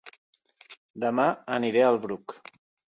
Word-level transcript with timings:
Dema 1.05 1.29
aniré 1.59 1.87
a 1.87 1.93
El 1.95 2.05
Bruc 2.09 2.39